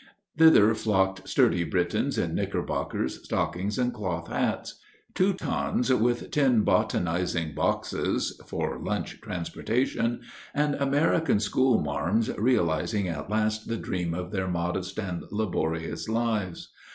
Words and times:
Thither 0.35 0.73
flocked 0.73 1.29
sturdy 1.29 1.63
Britons 1.63 2.17
in 2.17 2.33
knickerbockers, 2.33 3.23
stockings, 3.23 3.77
and 3.77 3.93
cloth 3.93 4.29
caps, 4.29 4.79
Teutons 5.13 5.93
with 5.93 6.31
tin 6.31 6.63
botanizing 6.63 7.53
boxes 7.53 8.41
(for 8.47 8.79
lunch 8.81 9.21
transportation), 9.21 10.21
and 10.55 10.73
American 10.73 11.39
school 11.39 11.79
marms 11.83 12.35
realizing 12.35 13.07
at 13.09 13.29
last 13.29 13.67
the 13.67 13.77
dream 13.77 14.15
of 14.15 14.31
their 14.31 14.47
modest 14.47 14.97
and 14.97 15.21
laborious 15.29 16.09
lives. 16.09 16.69